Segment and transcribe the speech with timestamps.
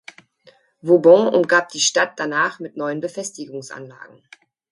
[0.81, 4.23] Vauban umgab die Stadt danach mit neuen Befestigungsanlagen.